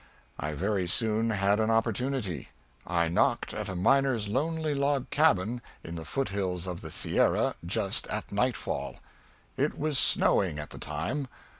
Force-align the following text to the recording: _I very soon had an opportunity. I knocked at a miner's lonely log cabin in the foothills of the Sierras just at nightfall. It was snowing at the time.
_I 0.43 0.53
very 0.55 0.87
soon 0.87 1.29
had 1.29 1.59
an 1.59 1.69
opportunity. 1.69 2.49
I 2.87 3.07
knocked 3.07 3.53
at 3.53 3.69
a 3.69 3.75
miner's 3.75 4.27
lonely 4.27 4.73
log 4.73 5.11
cabin 5.11 5.61
in 5.83 5.93
the 5.93 6.05
foothills 6.05 6.65
of 6.65 6.81
the 6.81 6.89
Sierras 6.89 7.53
just 7.63 8.07
at 8.07 8.31
nightfall. 8.31 8.95
It 9.57 9.77
was 9.77 9.99
snowing 9.99 10.57
at 10.57 10.71
the 10.71 10.79
time. 10.79 11.27